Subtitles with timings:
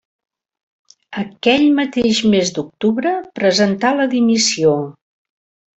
[1.23, 4.79] Aquell mateix mes d'octubre presentà la dimissió.